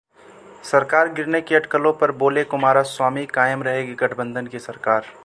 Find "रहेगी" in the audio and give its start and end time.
3.63-3.93